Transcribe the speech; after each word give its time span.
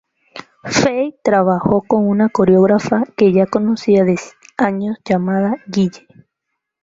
Fey 0.63 1.15
trabajo 1.21 1.83
con 1.87 2.07
una 2.07 2.29
coreógrafa 2.29 3.03
que 3.15 3.33
ya 3.33 3.45
conocía 3.45 4.03
de 4.03 4.17
años 4.57 4.97
llamada 5.05 5.57
Guille. 5.67 6.07